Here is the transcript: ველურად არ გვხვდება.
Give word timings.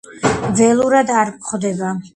ველურად 0.61 1.13
არ 1.21 1.35
გვხვდება. 1.37 1.97